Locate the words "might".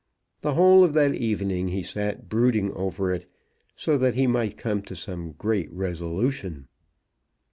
4.25-4.57